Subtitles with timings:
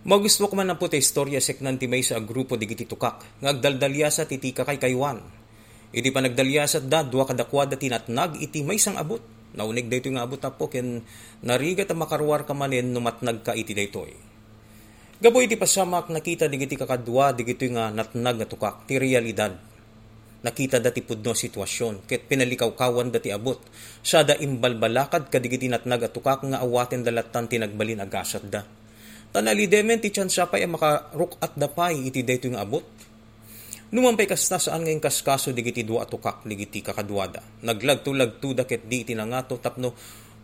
[0.00, 4.08] Magusto ko man na puti istorya seknan ti may sa grupo di giti tukak, ngagdaldalya
[4.08, 5.20] sa titika kay kaywan.
[5.92, 9.20] Iti pa nagdalya sa da, dua kadakwada tinatnag, iti may sang abot.
[9.52, 11.04] Naunig dayto nga abot apo, ken
[11.44, 14.16] narigat ang makarwar ka manin numatnag ka iti daytoy.
[15.20, 19.52] Gaboy iti pasamak nakita di giti kakadwa, di giti nga natnag nga tukak, ti realidad.
[20.40, 23.60] Nakita dati pudno sitwasyon, ket pinalikaw-kawan dati abot.
[24.00, 28.79] Sada imbalbalakad kadigiti natnag at tukak nga awaten dalatan tinagbalin agasat da
[29.30, 32.82] Tanali demen ti siya pa'y makaruk at dapay iti dayto yung abot.
[33.94, 37.38] Numampay kasta saan ngayon kaskaso digiti dua tukak digiti kakadwada.
[37.62, 39.94] Naglagto-lagto da ket di iti nangato tapno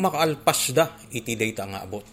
[0.00, 2.04] makaalpas da iti dayta nga abot.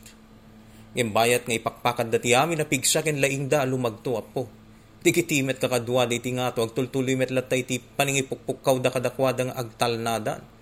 [0.92, 4.52] Ngayon bayat nga ipakpakad dati amin na pigsa ken laing da lumagto apo.
[5.00, 10.57] Digitimet kakadwa iti nga to agtultuloy met latay ti paningipukpukaw da kadakwada nga agtalnadan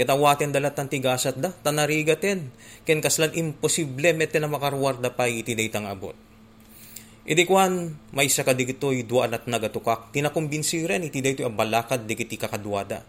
[0.00, 2.48] Kitawaten dalat ng tigasat da, tanarigaten.
[2.88, 6.16] Ken kaslan imposible mete na makarwarda pa iti daytang abot.
[7.28, 13.04] Iti kwan, may sa kadigitoy duan at nagatukak, tinakumbinsi ren iti daytoy abalakad digiti kakadwada.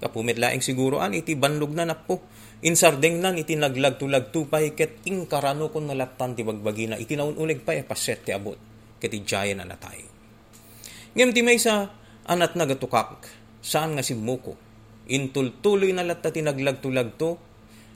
[0.00, 2.24] Kapumit laing siguro an iti banlog na napo.
[2.64, 7.76] Insardeng nan iti naglag-tulag tupay ket ingkarano kon nalatan ti bagbagi na iti naunulig pa
[7.76, 8.56] e ti abot
[8.96, 10.00] ket ijayan na natay.
[11.12, 11.92] Ngem ti may sa
[12.24, 13.20] anat nagatukak
[13.60, 14.71] saan nga si Muko
[15.10, 17.38] intultuloy na latta tinaglag-tulag to,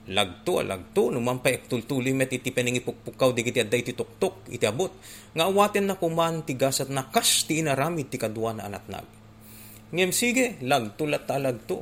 [0.07, 4.91] lagto alagto numan pa tultuloy met iti peningipukpukaw di kiti adday ti tuktok iti abot.
[5.35, 9.03] Nga awaten na kuman ti gasat na kas ti inaramid ti kadwa na anatnag
[9.91, 11.77] ngem sige lagto latta lagto.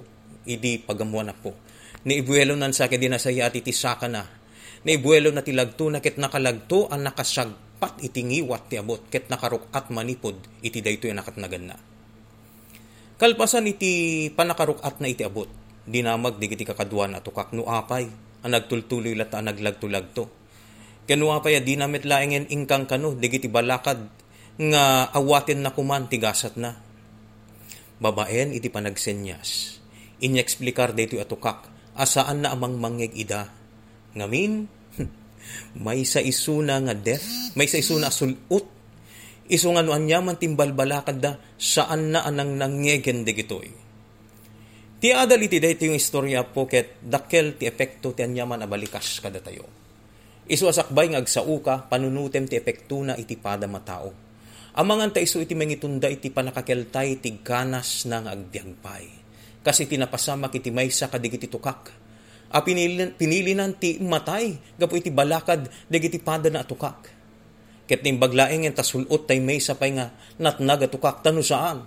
[0.45, 1.57] Idi pagamuan na po
[2.05, 4.21] ni ibuelo nan sa kedi nasaya ati ti saka na.
[4.85, 9.09] Ni ibuelo na ti lagto na ket nakalagto ang nakasagpat iti ngiwat ti abot.
[9.09, 11.94] Ket nakarukat manipod iti daytoy nakatnagan na
[13.15, 15.47] Kalpasan iti panakarukat na iti abot.
[15.87, 18.11] Dinamag di kiti kakaduan at tukak no apay.
[18.43, 20.27] Ang nagtultuloy lata naglagtulag to.
[21.07, 24.03] Kanu apay di namit laingen ingkang kano di kiti balakad
[24.59, 26.75] nga awatin na kuman tigasat na.
[28.03, 29.79] Babaen iti panagsenyas.
[30.19, 33.47] Inyeksplikar dito atukak asaan na amang mangeg ida.
[34.11, 34.67] Ngamin,
[35.87, 38.74] may sa isuna nga death, may sa isuna sulut
[39.45, 43.69] Iso nga nuan niya man timbalbalakad da saan na anang nangyegen de gitoy.
[44.97, 49.37] Ti adal iti dayto yung istorya po ket dakkel ti epekto ti anyaman abalikas kada
[49.37, 49.69] tayo.
[50.49, 54.09] Isu asakbay nga agsauka panunutem ti epekto na iti pada matao.
[54.81, 59.05] Amangan ta isu iti mangitunda iti panakakeltay ti ganas na nga agdiagpay.
[59.61, 61.93] Kasi tinapasamak iti maysa kadigiti tukak.
[62.49, 67.14] A pinili, pinilinan ti matay gapo iti balakad dagiti pada na atukak
[67.85, 70.09] Ket ning baglaeng en tasulot tay may sapay nga
[70.41, 71.85] natnaga tukak tanu saan.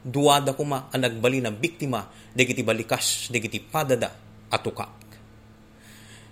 [0.00, 4.14] Duwada kuma ang nagbali na biktima dagiti balikas dagiti padada
[4.48, 4.96] atukak.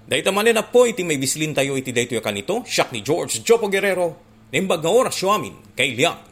[0.08, 3.68] Dahita manin na po iti may bislin tayo iti dayto kanito, siyak ni George Jopo
[3.68, 4.16] Guerrero,
[4.48, 6.27] nimbag nga oras amin kay Liang